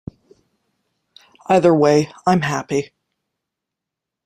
[1.45, 2.91] Either way, I’m happy.